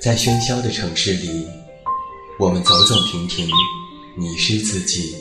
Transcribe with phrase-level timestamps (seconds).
[0.00, 1.46] 在喧嚣的城市里，
[2.38, 3.46] 我们走走停停，
[4.16, 5.14] 迷失自己；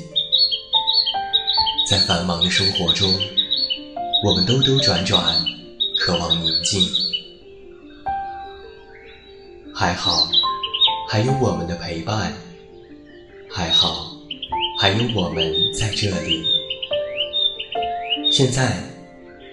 [1.86, 3.13] 在繁忙的生活中，
[4.24, 5.35] 我们兜兜转转，
[5.99, 6.81] 渴望宁静。
[9.76, 10.26] 还好，
[11.10, 12.31] 还有我们的陪伴；
[13.49, 14.16] 还好，
[14.80, 16.41] 还有我们在这里。
[18.31, 18.81] 现在，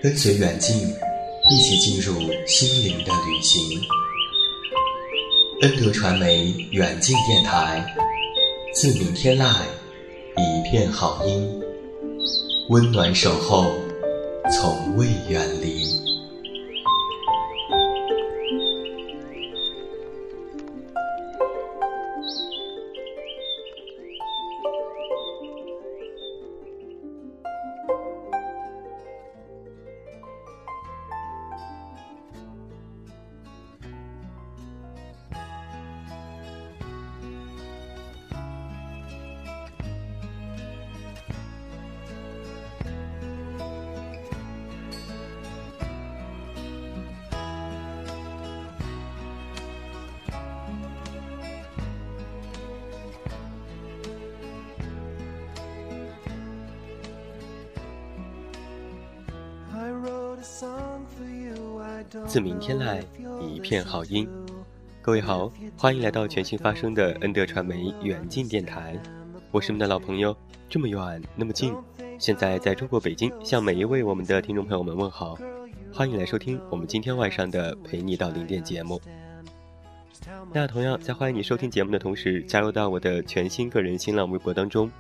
[0.01, 0.77] 跟随远近，
[1.51, 2.15] 一起进入
[2.47, 3.81] 心灵的旅行。
[5.63, 7.83] 恩德传媒远近电台，
[8.75, 9.55] 自明天籁，
[10.37, 11.49] 一片好音，
[12.69, 13.65] 温暖守候，
[14.53, 16.16] 从未远离。
[62.37, 63.03] 自明天来，
[63.41, 64.29] 一片好音。
[65.01, 68.95] 各位好，欢迎来到全新发声的恩德传媒远近电台。
[69.51, 70.37] 我是你们的老朋友，
[70.69, 71.75] 这么远那么近。
[72.19, 75.39] 现在在中国北京，向每一位我们的听众朋友们问好，
[75.91, 79.01] 欢迎来收听我们今天晚上的陪你到零点节目。
[80.53, 84.93] 那同样在欢迎你收听节目的同时，加入到我的全新个人新浪微博当中。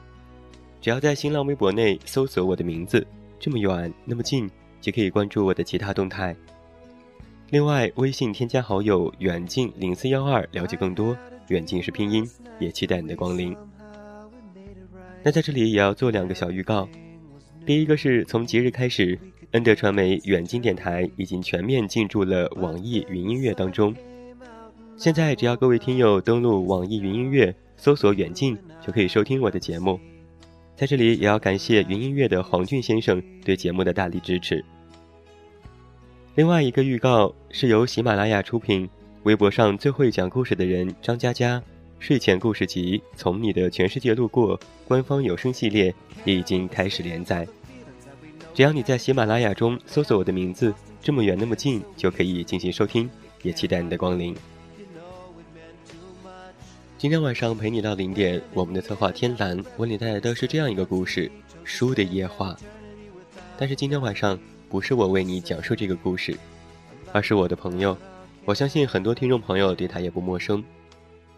[0.81, 3.07] 只要在新浪微博内搜索我的名字，
[3.39, 6.35] 这么远那么近，就可以关注我的其他动态。
[7.51, 11.17] 另外，微信添加好友“远近零四幺二”了解更多。
[11.49, 13.57] 远近是拼音，也期待你的光临。
[15.23, 16.89] 那在这里也要做两个小预告。
[17.65, 19.17] 第一个是从即日开始，
[19.53, 23.95] 恩德传媒远近电台已经全面进驻了网易云音乐当中。
[24.97, 30.01] 现在只要各位听友登录网易云音乐，搜索“远近”，就可以收听我的节目。
[30.75, 34.65] 在这里也要感谢云音乐的黄俊先生对节目的大力支持。
[36.37, 38.87] 另外一个预告是由喜马拉雅出品，
[39.23, 41.63] 微博上最会讲故事的人张嘉佳
[41.99, 45.95] 睡前故事集《从你的全世界路过》官方有声系列
[46.27, 47.49] 也已经开始连载。
[48.53, 53.09] 只要你在喜马拉雅中搜索我的名字“这么远那么近”，就可以进行收听，
[53.43, 54.37] 也期待你的光临。
[56.99, 61.29] 今天晚上陪你到零点，我们的策划天蓝为你带来的是这样一个故事
[61.65, 62.53] 《书的夜话》，
[63.57, 64.39] 但是今天晚上。
[64.69, 66.37] 不是我为你讲述这个故事，
[67.13, 67.97] 而是我的朋友。
[68.45, 70.63] 我相信很多听众朋友对他也不陌生。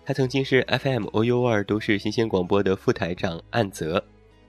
[0.05, 4.03] 他曾经是 FM O U R 都市新鲜广播的副台长岸泽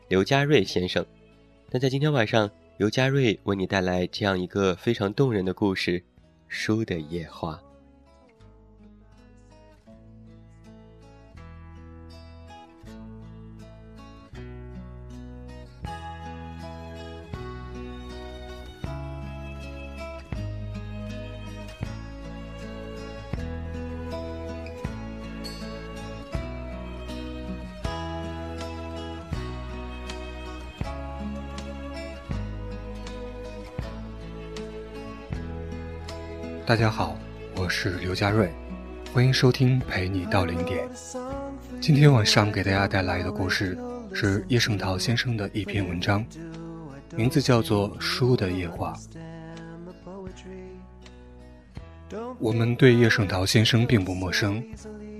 [0.07, 1.05] 刘家瑞先生。
[1.69, 5.99] 但在今天晚上，刘家瑞为你带来这样一个非常动人的故事
[6.47, 7.61] 《书的夜话》。
[36.69, 37.17] 大家好，
[37.55, 38.47] 我是刘家瑞，
[39.11, 40.87] 欢迎收听陪你到零点。
[41.81, 43.75] 今天晚上给大家带来的故事
[44.13, 46.23] 是叶圣陶先生的一篇文章，
[47.15, 48.93] 名字叫做《书的夜话》。
[52.37, 54.63] 我们对叶圣陶先生并不陌生，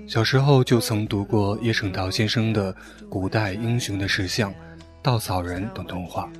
[0.06, 2.72] 小时候就曾读过叶圣陶先生的
[3.08, 4.52] 《古代英雄的石像》
[5.02, 6.30] 《稻草人》等童话。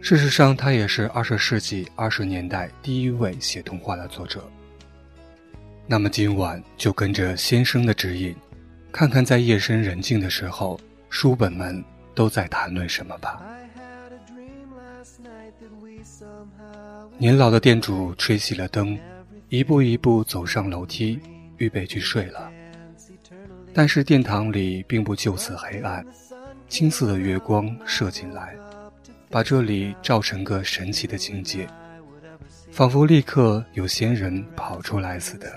[0.00, 4.48] 事实上，他也是二十世纪二十年代第一位写童话的作者。
[5.86, 8.34] 那么今晚就跟着先生的指引，
[8.92, 10.78] 看看在夜深人静的时候，
[11.10, 11.82] 书本们
[12.14, 13.42] 都在谈论什么吧。
[17.18, 18.98] 年老的店主吹熄了灯，
[19.48, 21.18] 一步一步走上楼梯，
[21.56, 22.50] 预备去睡了。
[23.72, 26.06] 但是殿堂里并不就此黑暗，
[26.68, 28.54] 青色的月光射进来。
[29.30, 31.68] 把这里照成个神奇的境界，
[32.70, 35.52] 仿佛立刻有仙人跑出来似的。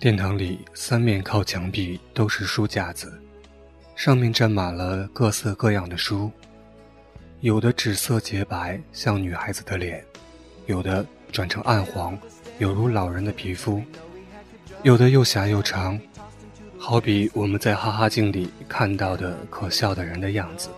[0.00, 3.20] 殿堂里三面靠墙壁都是书架子，
[3.94, 6.30] 上面站满了各色各样的书，
[7.40, 10.00] 有的纸色洁白，像女孩子的脸；
[10.66, 12.18] 有的转成暗黄，
[12.58, 13.82] 有如老人的皮肤；
[14.82, 16.00] 有的又狭又长，
[16.78, 20.70] 好比我们在哈哈镜里看到的可笑的人的样子；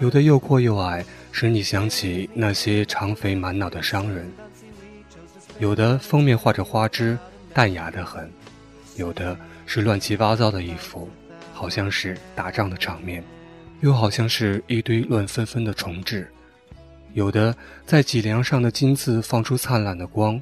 [0.00, 4.24] 有的又阔又矮，使你想起那些长肥满脑的商人；
[5.58, 7.18] 有的封面画着花枝，
[7.52, 8.24] 淡雅得很；
[8.96, 9.36] 有的
[9.66, 11.10] 是乱七八糟的衣服，
[11.52, 13.24] 好像是打仗的场面，
[13.80, 16.30] 又好像是一堆乱纷纷的重置。
[17.14, 17.52] 有的
[17.84, 20.40] 在脊梁上的金字放出灿烂的光，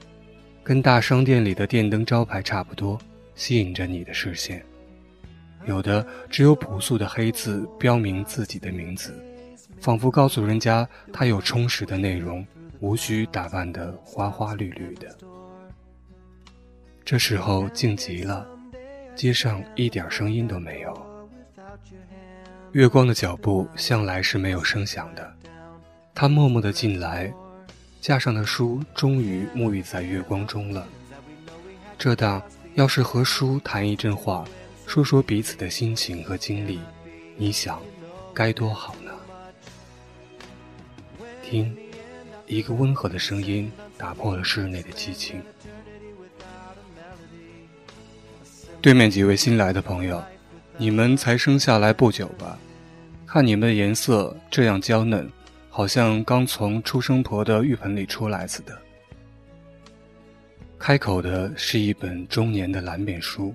[0.63, 2.99] 跟大商店里的电灯招牌差不多，
[3.35, 4.59] 吸引着你的视线；
[5.67, 9.15] 有的只有朴素的黑字标明自己的名字，
[9.81, 12.47] 仿佛告诉人家他有充实的内容，
[12.81, 15.17] 无需打扮得花花绿绿的。
[17.05, 18.47] 这时候静极了，
[19.15, 21.27] 街上一点声音都没有，
[22.73, 25.33] 月光的脚步向来是没有声响的。
[26.15, 27.33] 他默默地进来，
[28.01, 30.87] 架上的书终于沐浴在月光中了。
[31.99, 32.43] 这当
[32.75, 34.45] 要是和书谈一阵话，
[34.87, 36.81] 说说彼此的心情和经历，
[37.37, 37.81] 你想，
[38.35, 39.13] 该多好呢？
[41.49, 41.73] 听，
[42.47, 45.41] 一个温和的声音打破了室内的寂静。
[48.81, 50.21] 对面几位新来的朋友，
[50.77, 52.59] 你们才生下来不久吧？
[53.25, 55.31] 看你们的颜色这样娇嫩。
[55.69, 58.75] 好像刚从出生婆的浴盆里出来似的。
[60.79, 63.55] 开口的是一本中年的蓝面书，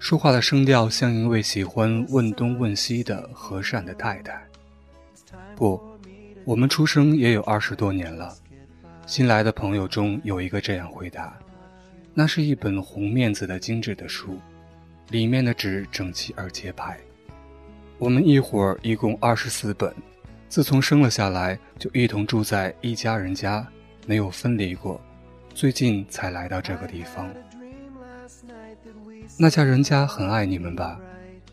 [0.00, 4.44] 说话的声调像一位喜欢问东问西的和善的太太。
[5.54, 5.80] 不，
[6.46, 8.32] 我们出生也有二十多年了。
[9.04, 11.36] 新来的朋友中有一个这样回答
[12.14, 14.38] ：“那是一本红面子的精致的书，
[15.10, 17.00] 里面的纸整齐而洁白。
[17.98, 19.92] 我们一伙儿一共二十四本。”
[20.48, 23.66] 自从生了下来，就一同住在一家人家，
[24.06, 25.00] 没有分离过。
[25.52, 27.28] 最近才来到这个地方。
[29.36, 30.96] 那家人家很爱你们吧？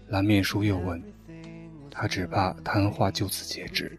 [0.09, 1.01] 蓝面书又问。
[1.89, 3.97] 他只怕谈话就此截止。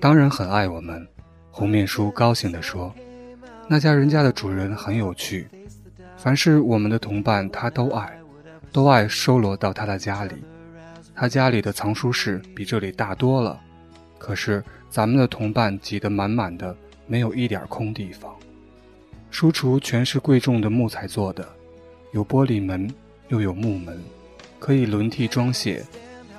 [0.00, 1.06] 当然很爱我们。
[1.50, 2.92] 红面书高兴地说
[3.68, 5.48] ：“那家人家的主人很有趣，
[6.16, 8.18] 凡是我们的同伴，他都爱，
[8.72, 10.34] 都爱收罗到他的家里。”
[11.14, 13.60] 他家里的藏书室比这里大多了，
[14.18, 16.76] 可是咱们的同伴挤得满满的，
[17.06, 18.34] 没有一点空地方。
[19.30, 21.48] 书橱全是贵重的木材做的，
[22.12, 22.92] 有玻璃门，
[23.28, 23.96] 又有木门，
[24.58, 25.84] 可以轮替装卸。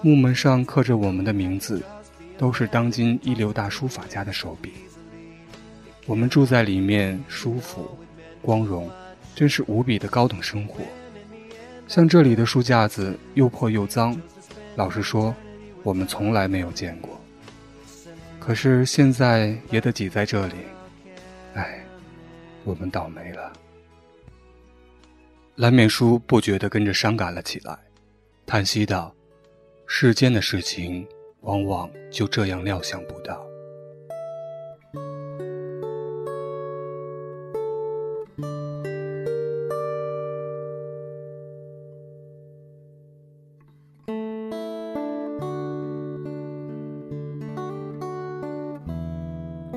[0.02, 1.82] 木门上刻着我们的名字，
[2.38, 4.74] 都是当今一流大书法家的手笔。
[6.06, 7.98] 我们住在里面，舒服、
[8.42, 8.90] 光荣，
[9.34, 10.82] 真是无比的高等生活。
[11.88, 14.16] 像这里的书架子又破又脏。
[14.76, 15.34] 老实说，
[15.84, 17.20] 我们从来没有见过。
[18.40, 20.56] 可是现在也得挤在这里，
[21.54, 21.84] 唉，
[22.64, 23.54] 我们倒霉了。
[25.56, 27.78] 蓝面书不觉地跟着伤感了起来，
[28.46, 29.16] 叹息道
[29.88, 31.08] ：“世间的事情，
[31.46, 33.42] 往往就这样料想不到。”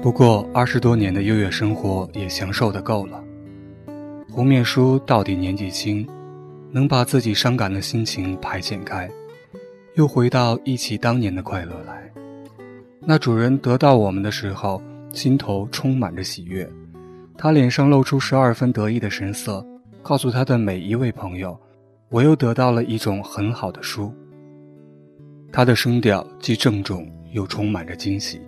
[0.00, 3.22] 不过二十多年的优越生活也享受的够了。
[4.30, 6.08] 红面书到底年纪轻，
[6.70, 9.10] 能把自己伤感的心情排遣开，
[9.98, 12.08] 又回到忆起当年的快乐来。
[13.00, 14.80] 那主人得到我们的时候，
[15.12, 16.70] 心头充满着喜悦，
[17.36, 19.66] 他脸上露出十二分得意的神色，
[20.00, 21.58] 告诉他的每一位朋友
[22.10, 24.14] ：“我又得到了一种很好的书。”
[25.50, 28.40] 他的声调既郑重又充满着惊喜。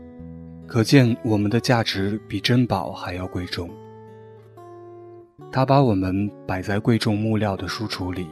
[0.69, 3.69] 可见我们的价值比珍宝还要贵重。
[5.51, 8.29] 他把我们摆在贵重木料的书橱里，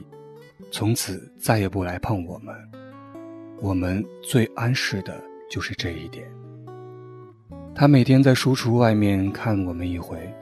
[0.71, 2.55] 从此再也不来碰我们。
[3.61, 6.31] 我们最安适的就是这一点。
[7.75, 10.33] 他每天在书橱外面看我们一回，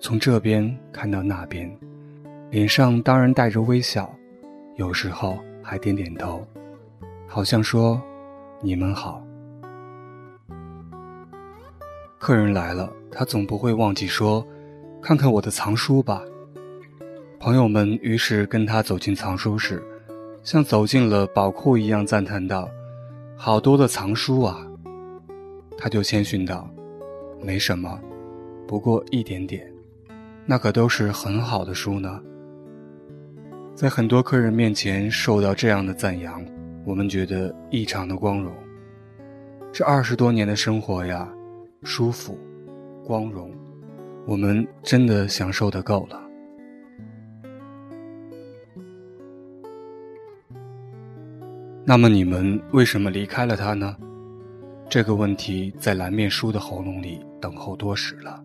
[0.00, 1.70] 从这边看到那边，
[2.50, 4.10] 脸上当然带着微笑，
[4.76, 6.46] 有时候还点点头，
[7.26, 8.00] 好像说
[8.62, 9.22] ：“你们好。”
[12.18, 14.46] 客人来了，他总不会忘记说
[15.02, 16.22] ：“看看我的藏书吧。”
[17.38, 19.82] 朋友们于是跟他走进藏书室，
[20.44, 22.68] 像走进了宝库一样赞叹道
[23.34, 24.60] ：“好多的藏书啊！”
[25.78, 26.68] 他就谦逊道
[27.42, 27.98] ：“没什么，
[28.68, 29.66] 不过一点点，
[30.44, 32.20] 那可都是很好的书呢。”
[33.74, 36.44] 在很多客人面前受到这样的赞扬，
[36.84, 38.52] 我们觉得异常的光荣。
[39.72, 41.26] 这二十多年的生活呀！
[41.82, 42.38] 舒服，
[43.02, 43.50] 光荣，
[44.26, 46.20] 我们真的享受的够了。
[51.86, 53.94] 那么你们为什么离开了他呢？
[54.88, 58.42] 这个问题在蓝面书的喉咙里等候多时了。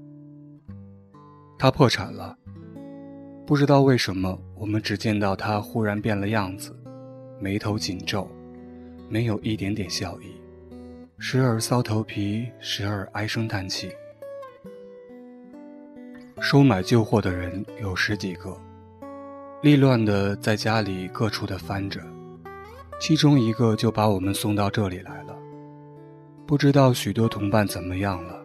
[1.57, 2.37] 他破产了，
[3.47, 6.75] 不知道为什么，我们只见到他忽然变了样子，
[7.39, 8.29] 眉头紧皱，
[9.07, 10.25] 没有一点点笑意，
[11.17, 13.89] 时而搔头皮，时而唉声叹气。
[16.41, 18.57] 收买旧货的人有十几个，
[19.61, 22.01] 利乱的在家里各处的翻着，
[22.99, 25.35] 其中一个就把我们送到这里来了。
[26.45, 28.43] 不知道许多同伴怎么样了，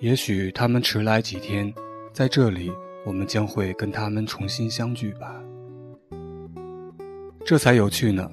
[0.00, 1.72] 也许他们迟来几天，
[2.12, 2.72] 在这里
[3.06, 5.40] 我们将会跟他们重新相聚吧。
[7.44, 8.28] 这才有趣呢，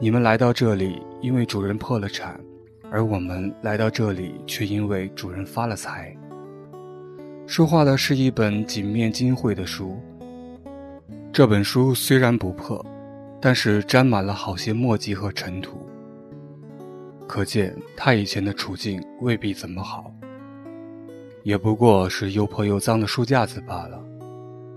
[0.00, 2.40] 你们来到这里因为主人破了产，
[2.90, 6.16] 而我们来到这里却因为主人发了财。
[7.46, 9.96] 说话的是一本锦面金绘的书。
[11.32, 12.84] 这本书虽然不破，
[13.46, 15.86] 但是沾满了好些墨迹和尘土。
[17.28, 20.12] 可见他以前的处境未必怎么好，
[21.44, 24.02] 也不过是又破又脏的书架子罢了。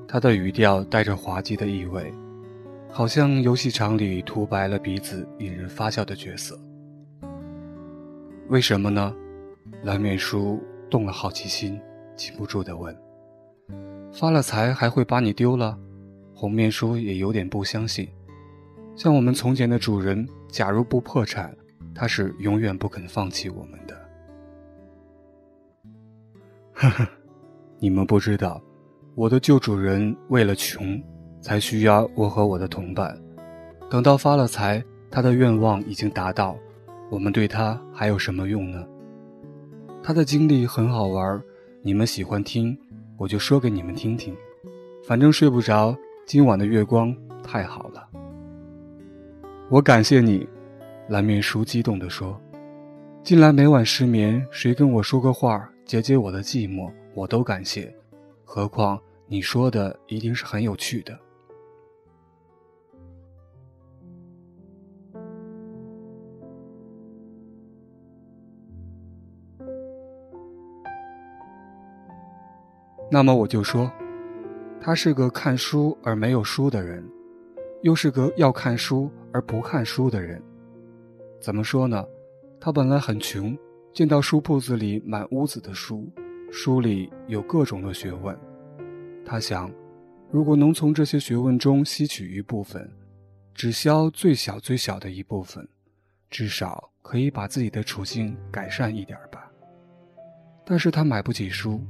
[0.08, 2.14] 他的语调带着滑稽的意味，
[2.92, 6.56] 好像游戏场里涂白了鼻子引人发笑的角色。
[8.50, 9.12] 为什么呢？
[9.82, 10.62] 蓝面书
[10.92, 11.82] 动了好奇心。
[12.16, 12.96] 禁不住地问
[14.14, 15.76] ：“发了财还会把你丢了？”
[16.36, 18.08] 红面书也有点不相信。
[19.00, 21.56] 像我们从前的主人，假如不破产，
[21.96, 23.98] 他是永远不肯放弃我们的。
[26.74, 27.08] 呵呵，
[27.80, 28.62] 你们不知道，
[29.16, 31.02] 我的旧主人为了穷，
[31.40, 33.18] 才需要我和我的同伴。
[33.90, 36.58] 等到发了财，他的愿望已经达到，
[37.10, 38.86] 我们对他还有什么用呢？
[40.04, 41.42] 他的经历很好玩。
[41.82, 42.78] 你们喜欢听，
[43.16, 44.36] 我就说给你们听听。
[45.06, 48.09] 反正睡不着，今晚的月光太好了。
[49.72, 50.50] 我感谢你，
[51.10, 52.42] 蓝面书激动地说
[53.22, 57.96] ：“近来每晚失眠，谁跟我说个话，解解我的寂寞，我都感谢。
[58.44, 61.16] 何况你说的一定是很有趣的。”
[73.12, 73.92] 那么我就说，
[74.82, 77.08] 他是个看书而没有书的人，
[77.82, 80.42] 又是个要看书而不看书的人。
[81.40, 82.06] 怎么说呢？
[82.60, 83.58] 他本来很穷，
[83.94, 86.12] 见到书铺子里满屋子的书，
[86.52, 88.38] 书里有各种的学问。
[89.26, 89.72] 他想，
[90.30, 92.92] 如果能从这些学问中吸取一部分，
[93.54, 95.66] 只消最小最小的一部分，
[96.30, 99.50] 至少可以把自己的处境改善一点吧。
[100.66, 101.82] 但是他买不起书。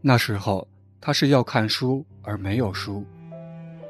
[0.00, 0.66] 那时候
[1.00, 3.04] 他是要看书而没有书，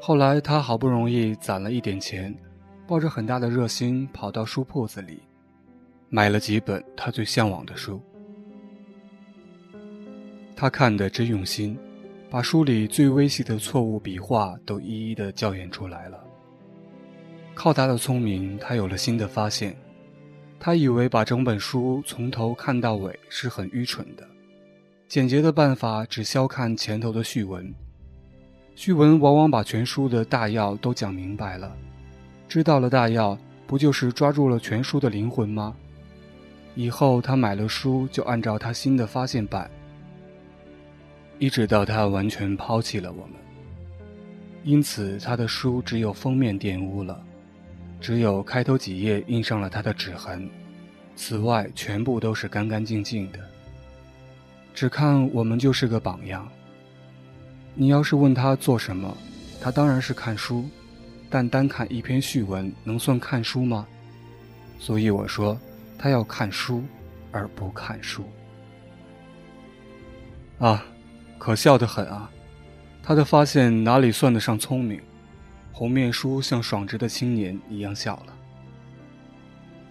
[0.03, 2.35] 后来他好不容易攒了一点钱，
[2.87, 5.19] 抱着很大的热心跑到书铺子里，
[6.09, 8.01] 买了几本他最向往的书。
[10.55, 11.77] 他看得真用心，
[12.31, 16.19] 把书里最微细的错误笔画都一一的校验出来了。
[17.53, 19.77] 靠他的聪明，他有了新的发现。
[20.59, 24.27] 他以为把整本书从头看到尾是很愚蠢的。
[25.07, 27.71] 简洁的办法只消看前头的序文，
[28.75, 31.75] 序文往往把全书的大要都讲明白了。
[32.47, 33.37] 知道了大要，
[33.67, 35.75] 不就是抓住了全书的灵魂吗？
[36.73, 39.69] 以后他买了书就按照他新的发现办，
[41.37, 43.35] 一直到他完全抛弃了我们。
[44.63, 47.21] 因此，他的书只有封面玷污了，
[47.99, 50.49] 只有开头几页印上了他的指痕，
[51.15, 53.39] 此外全部都是干干净净的。
[54.73, 56.47] 只看我们就是个榜样。
[57.73, 59.15] 你要是问他做什么，
[59.61, 60.65] 他当然是看书，
[61.29, 63.87] 但单看一篇序文能算看书吗？
[64.77, 65.57] 所以我说，
[65.97, 66.83] 他要看书，
[67.31, 68.23] 而不看书。
[70.59, 70.83] 啊，
[71.37, 72.29] 可笑的很啊！
[73.01, 75.01] 他的发现哪里算得上聪明？
[75.71, 78.33] 红面书像爽直的青年一样笑了。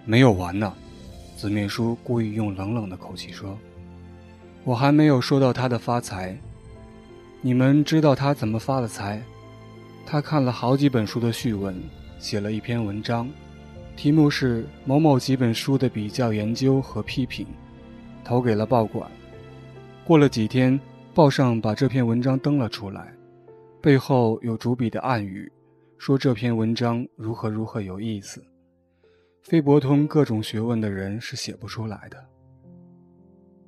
[0.05, 0.73] 没有完呢，
[1.37, 3.59] 紫面书故意用冷冷的口气说。
[4.63, 6.39] 我还没有说到他的发财，
[7.43, 9.23] 你们知道他怎么发的财？
[10.05, 11.75] 他看了好几本书的序文，
[12.19, 13.27] 写了一篇文章，
[13.97, 17.47] 题目是某某几本书的比较研究和批评，
[18.23, 19.11] 投给了报馆。
[20.05, 20.79] 过了几天，
[21.15, 23.11] 报上把这篇文章登了出来，
[23.81, 25.51] 背后有主笔的暗语，
[25.97, 28.45] 说这篇文章如何如何有意思，
[29.41, 32.23] 非博通各种学问的人是写不出来的。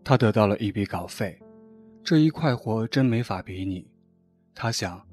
[0.04, 1.38] 他得到了一笔稿费，
[2.04, 3.88] 这一快活真没法比拟。
[4.54, 5.06] 他想，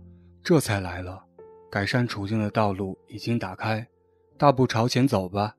[0.43, 1.23] 这才来了，
[1.71, 3.87] 改善处境的道路已经打开，
[4.37, 5.55] 大步朝前走吧。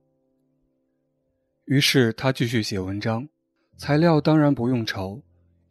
[1.67, 3.29] 于是他继续写文章，
[3.77, 5.23] 材料当然不用愁，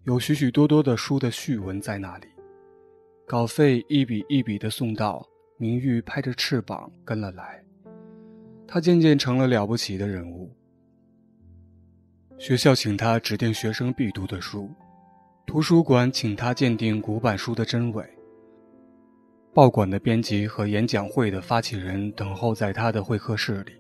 [0.04, 2.28] 有许许多多的书的序文在那里，
[3.28, 7.62] 稿费一笔一笔的送到，明玉拍着翅膀跟了来。
[8.66, 10.56] 他渐渐成了了不起的人物。
[12.38, 14.72] 学校请他指定学生必读的书，
[15.50, 18.06] 图书馆请他鉴定古板书的真伪。
[19.52, 23.72] 报馆的编辑和演讲会的发起人等候在他的会客室里，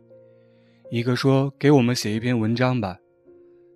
[0.89, 2.97] 一个说：“给我们写一篇文章吧。”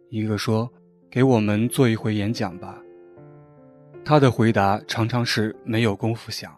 [0.09, 0.67] 一个说
[1.07, 2.81] ：“给我们做一回演讲吧。”
[4.03, 6.51] 他的回答常常是没有功夫想。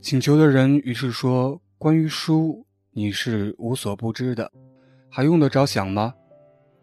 [0.00, 4.50] 请求的人于是说：“关于书，你是无所不知的，
[5.10, 6.14] 还用得着想吗？”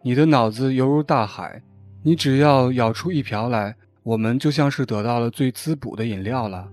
[0.05, 1.59] 你的脑子犹如大海，
[2.03, 6.67] 你只要舀出一瓢来，我们就像是得到了最滋补的饮料了。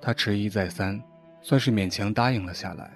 [0.00, 1.00] 他迟疑再三，
[1.40, 2.90] 算是勉强答应了下来。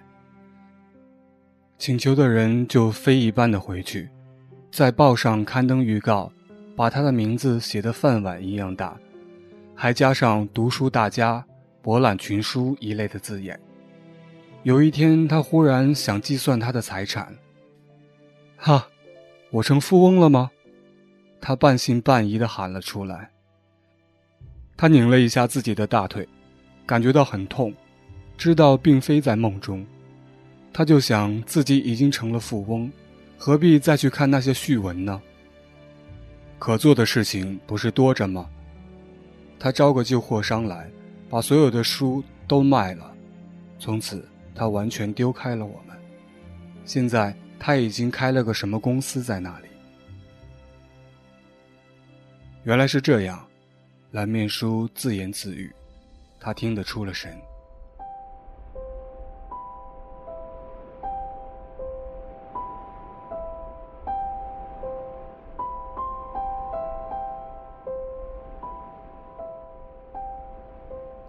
[1.78, 4.08] 请求的人就飞一般的回去，
[4.72, 6.32] 在报上刊登预告，
[6.74, 8.96] 把他的名字写得饭碗一样大，
[9.74, 11.44] 还加上“读书大家
[11.82, 13.60] ”“博览群书”一类的字眼。
[14.62, 17.36] 有一天，他忽然想计算他的财产。
[18.56, 18.88] 哈，
[19.50, 20.50] 我成富翁了吗？
[21.46, 23.30] 他半信半疑的喊了出来。
[24.76, 26.28] 他拧了一下自己的大腿，
[26.84, 27.72] 感觉到很痛，
[28.36, 29.86] 知道并非在梦中。
[30.72, 32.90] 他就想自己已经成了富翁，
[33.38, 35.22] 何必再去看那些序文呢？
[36.58, 38.50] 可做的事情不是多着吗？
[39.56, 40.90] 他招个旧货商来，
[41.30, 43.14] 把所有的书都卖了，
[43.78, 45.96] 从此他完全丢开了我们。
[46.84, 47.32] 现在。
[47.58, 49.68] 他已经开了个什么公司在那里？
[52.66, 53.46] 原来是这样，
[54.10, 55.72] 蓝面书自言自语，
[56.40, 57.32] 他听得出了神。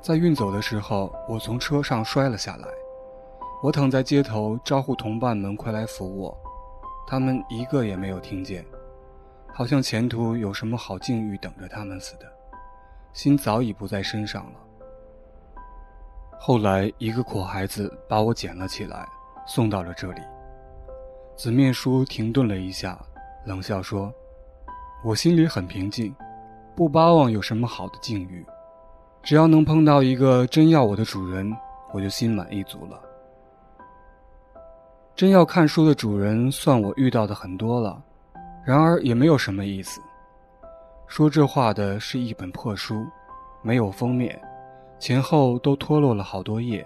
[0.02, 2.68] 在运走的时候，我从车上摔了下来。
[3.62, 6.36] 我躺在街头，招呼同伴们快来扶我，
[7.08, 8.66] 他们一个也没有听见，
[9.58, 12.32] 好像前途有什么好境遇等着他们似的，
[13.12, 14.60] 心早已不在身上了。
[16.38, 19.04] 后来，一个苦孩子把我捡了起来，
[19.48, 20.22] 送到了这里。
[21.36, 23.00] 紫面书停顿了一下，
[23.48, 24.14] 冷笑说
[25.04, 26.16] ：“我心里很平静，
[26.76, 28.46] 不巴望有什么好的境遇，
[29.24, 31.52] 只要能碰到一个真要我的主人，
[31.92, 33.02] 我就心满意足了。”
[35.18, 38.00] 真要看书的主人，算我遇到的很多了，
[38.68, 40.02] 然而也没有什么意思。
[41.08, 43.08] 说这话的是一本破书，
[43.62, 44.38] 没有封面，
[45.00, 46.86] 前后都脱落了好多页，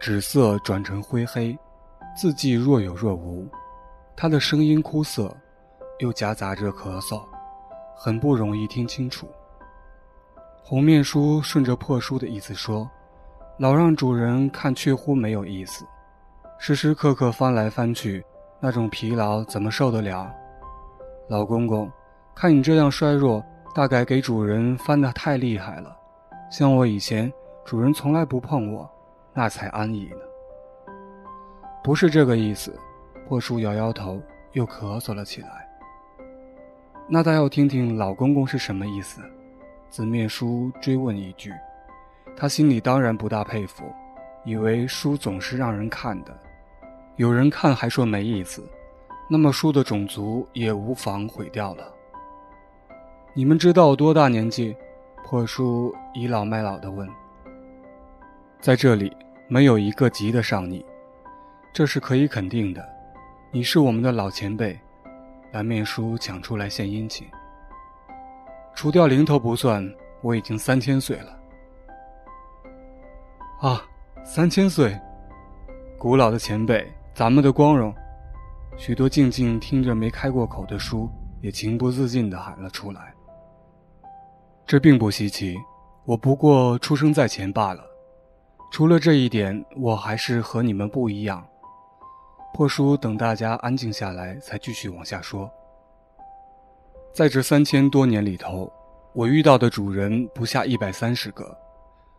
[0.00, 1.56] 纸色转成灰黑，
[2.16, 3.46] 字迹若有若无。
[4.16, 5.32] 他的声音枯涩，
[6.00, 7.22] 又夹杂着咳嗽，
[7.94, 9.28] 很不容易听清楚。
[10.64, 12.90] 红面书顺着破书的意思说
[13.56, 15.86] ：“老让主人看，确乎没有意思。”
[16.58, 18.24] 时时刻刻翻来翻去，
[18.60, 20.28] 那种疲劳怎么受得了？
[21.28, 21.90] 老公公，
[22.34, 23.44] 看你这样衰弱，
[23.74, 25.96] 大概给主人翻得太厉害了。
[26.50, 27.32] 像我以前，
[27.64, 28.90] 主人从来不碰我，
[29.32, 30.92] 那才安逸呢。
[31.84, 32.76] 不是这个意思。
[33.28, 34.18] 破叔摇摇头，
[34.52, 35.68] 又咳嗽了起来。
[37.06, 39.20] 那倒要听听老公公是什么意思。
[39.90, 41.52] 紫面叔追问一句，
[42.34, 43.84] 他心里当然不大佩服，
[44.44, 46.34] 以为书总是让人看的。
[47.18, 48.64] 有人看还说没意思，
[49.28, 51.92] 那么书的种族也无妨毁掉了。
[53.34, 54.74] 你们知道我多大年纪？
[55.24, 57.08] 破书倚老卖老的问。
[58.60, 59.14] 在这里
[59.48, 60.86] 没有一个及得上你，
[61.74, 62.88] 这是可以肯定的。
[63.50, 64.78] 你是我们的老前辈。
[65.50, 67.26] 蓝面书抢出来献殷勤。
[68.76, 69.84] 除掉零头不算，
[70.20, 71.36] 我已经三千岁了。
[73.60, 73.82] 啊，
[74.24, 74.96] 三千岁，
[75.98, 76.88] 古老的前辈。
[77.18, 77.92] 咱们的光荣，
[78.76, 83.12] 许多静静听着没开过口的书，也情不自禁地喊了出来。
[84.64, 85.56] 这并不稀奇，
[86.04, 87.82] 我不过出生在前罢了。
[88.70, 91.44] 除了这一点，我还是和你们不一样。
[92.54, 95.50] 破书等大家安静下来，才继续往下说。
[97.12, 98.72] 在这三千多年里头，
[99.12, 101.52] 我遇到的主人不下一百三十个，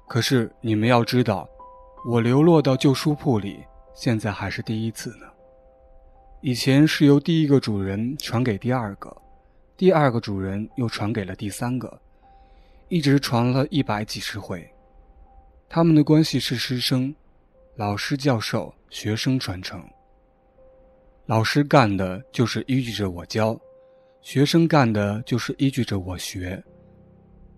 [0.09, 1.47] 可是你们要知道，
[2.05, 3.63] 我流落到旧书铺里。
[3.99, 5.27] 现在还是第一次呢。
[6.39, 9.13] 以前是由第一个主人传给第二个，
[9.75, 11.99] 第二个主人又传给了第三个，
[12.87, 14.65] 一直传了一百几十回。
[15.67, 17.13] 他们的关系是师生。
[17.75, 19.83] 老师教授，学生传承。
[21.25, 23.59] 老师干的就是依据着我教，
[24.21, 26.63] 学生干的就是依据着我学。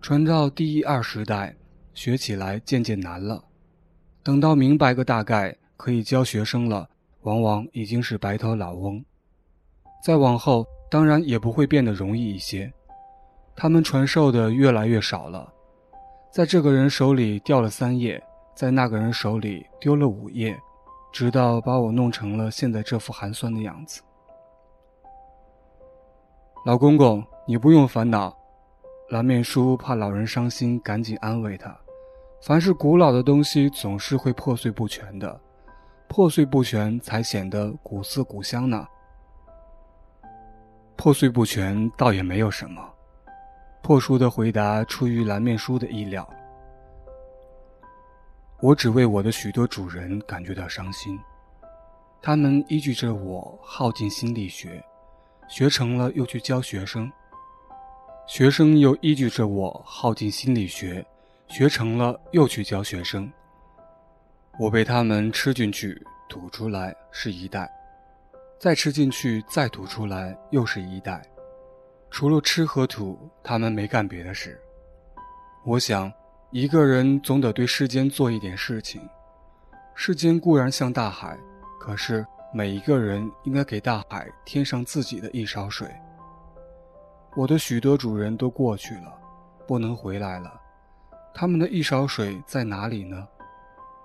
[0.00, 1.54] 传到第一二十代，
[1.94, 3.44] 学起来渐渐难了。
[4.24, 6.88] 等到明白个大概，可以教学生了，
[7.22, 9.04] 往往已经是白头老翁。
[10.06, 12.72] 再往后，当然也不会变得容易一些。
[13.56, 15.52] 他们传授的越来越少了，
[16.30, 18.22] 在这个人手里掉了三页，
[18.54, 20.56] 在那个人手里丢了五页，
[21.12, 24.00] 直到把我弄成了现在这副寒酸的样子。
[26.64, 28.32] 老公公，你不用烦恼。
[29.08, 31.76] 蓝面叔怕老人伤心，赶紧安慰他。
[32.40, 35.40] 凡是古老的东西，总是会破碎不全的，
[36.12, 38.86] 破碎不全才显得古色古香呢。
[40.94, 42.86] 破碎不全倒也没有什么。
[43.80, 46.28] 破书的回答出于蓝面书的意料。
[48.60, 51.18] 我只为我的许多主人感觉到伤心，
[52.20, 54.84] 他们依据着我耗尽心力学，
[55.48, 57.10] 学成了又去教学生，
[58.26, 61.02] 学生又依据着我耗尽心力学。
[61.48, 63.32] 学成了，又去教学生。
[64.62, 67.68] 我被他们吃进去、吐出来是一代，
[68.60, 71.20] 再吃进去、再吐出来又是一代。
[72.12, 74.56] 除了吃和吐，他们没干别的事。
[75.64, 76.12] 我想，
[76.52, 79.02] 一个人总得对世间做一点事情。
[79.96, 81.36] 世间固然像大海，
[81.80, 85.90] 可是每一个人应该给大海添上自己的一勺水。
[87.34, 89.12] 我的许多主人都过去了，
[89.66, 90.54] 不能回来了。
[91.34, 93.26] 他们的一勺水在哪里呢？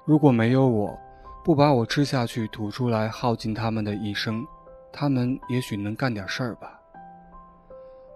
[0.08, 0.98] 如果没有我，
[1.44, 4.42] 不把我吃下去、吐出来，耗尽他们的一生，
[4.90, 6.80] 他们也许能干点事儿吧。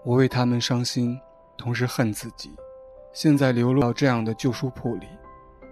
[0.06, 1.20] 我为他们伤心，
[1.58, 2.50] 同时恨自己。
[3.12, 5.08] 现在流落到这样的旧书铺里，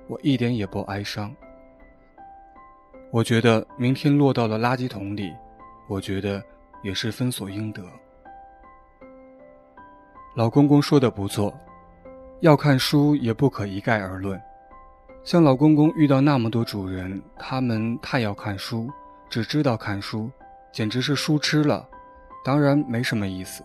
[0.09, 1.33] 我一点也不哀伤。
[3.11, 5.33] 我觉得明天落到了垃圾桶里，
[5.87, 6.43] 我觉得
[6.83, 7.81] 也是分所应得。
[10.35, 11.57] 老公公说的不错。
[12.41, 14.41] 要看书也不可一概而论，
[15.23, 18.89] 像老公公遇到那么多主人，他们太要看书，
[19.29, 20.31] 只知道看书，
[20.71, 21.87] 简直是书痴了，
[22.43, 23.63] 当然没什么意思。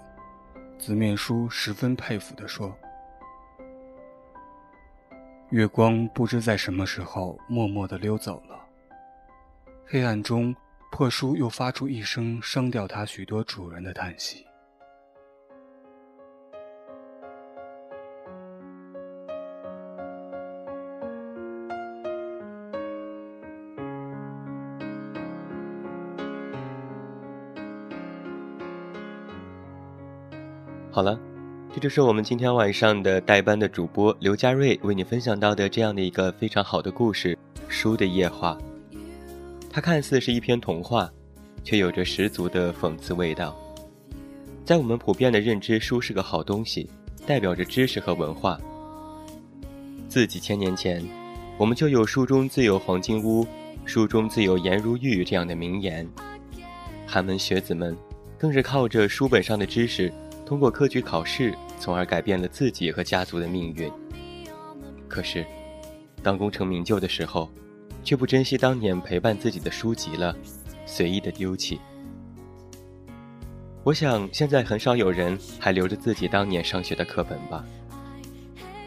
[0.78, 2.76] 紫面书十分佩服地说
[5.50, 8.58] ：“月光不知在什么时候默默地溜走了，
[9.86, 10.54] 黑暗中，
[10.90, 14.44] 破书又发出一声伤掉它许多主人的叹息。”
[30.94, 31.18] 好了，
[31.74, 38.56] 这就是我们今天晚上的代班的主播刘佳瑞为你分享到的这样的一个非常好的故事《书的夜话》。
[39.68, 41.10] 它看似是一篇童话，
[41.64, 43.56] 却有着十足的讽刺味道。
[44.64, 46.88] 在我们普遍的认知，书是个好东西，
[47.26, 48.56] 代表着知识和文化。
[50.08, 51.04] 自几千年前，
[51.58, 53.44] 我们就有“书中自有黄金屋，
[53.84, 56.08] 书中自有颜如玉”这样的名言。
[57.04, 57.96] 寒门学子们，
[58.38, 60.14] 更是靠着书本上的知识。
[60.46, 63.90] 通过科举考试，从而改变了自己和家族的命运。
[65.08, 65.44] 可是，
[66.22, 67.50] 当功成名就的时候，
[68.02, 70.36] 却不珍惜当年陪伴自己的书籍了，
[70.84, 71.80] 随意的丢弃。
[73.82, 77.64] 我想，现在很少有人还留着自己当年上学的课本吧。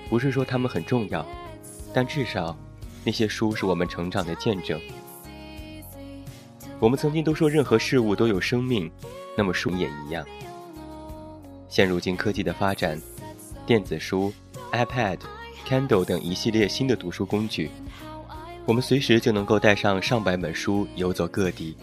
[0.09, 1.25] 不是说他们很重要，
[1.93, 2.57] 但至少，
[3.03, 4.79] 那些书是我们成长的见证。
[6.79, 8.91] 我们曾经都说，任何事物都有生命，
[9.35, 10.25] 那么书也一样。
[11.69, 12.99] 现如今科技的发展，
[13.65, 14.33] 电子书、
[14.71, 15.19] iPad、
[15.67, 17.69] Kindle 等一系列新的读书工具，
[18.65, 21.75] 我们随时就能够带上上百本书游走各地，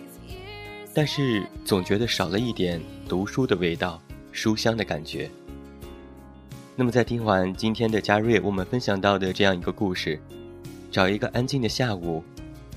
[0.94, 4.01] 但是总觉得少了一点读书的味道、
[4.33, 5.31] 书香的感觉。
[6.77, 10.18] 那么在听完今天的嘉瑞我们分享到的这样一个故事，
[10.90, 12.25] 找一个安静的下午，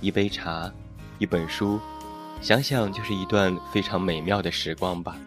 [0.02, 0.72] 一杯茶，
[1.20, 1.80] 一本书，
[2.42, 5.18] 想想就是一段非常美妙的时光吧。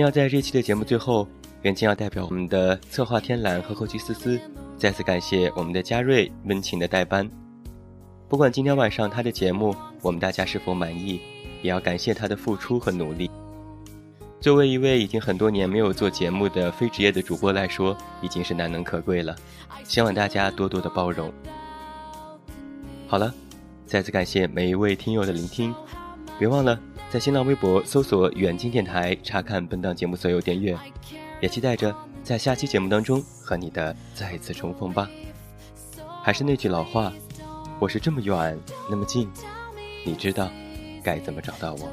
[0.00, 1.26] 要在这期的节目最后，
[1.62, 4.40] 袁静要代表我们的策划天蓝和后期思思，
[4.78, 7.28] 再次感谢我们的嘉瑞温情的代班。
[8.28, 11.20] 不管今天晚上他的节目我们大家是否满意，
[11.62, 13.30] 也要感谢他的付出和努力。
[14.40, 19.36] 作为一位已经很多年没有做节目的非职业的主播来说，已经是难能可贵了。
[19.84, 21.30] 希望大家多多的包容。
[23.06, 23.34] 好了，
[23.84, 25.74] 再次感谢每一位听友的聆听，
[26.38, 26.80] 别忘了。
[27.10, 30.78] 在新浪微博搜索远近电台查看本档节目所有点阅
[31.40, 31.92] 也期待着
[32.22, 35.10] 在下期节目当中和你的再次重逢吧。
[36.22, 37.12] 还是那句老话
[37.80, 38.56] 我是这么远
[38.88, 39.28] 那么近
[40.06, 40.48] 你知道
[41.02, 41.90] 该怎么找到我。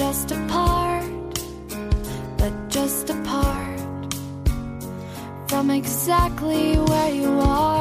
[0.00, 1.34] just apart,
[2.38, 3.80] but just apart
[5.46, 7.79] from exactly where you are.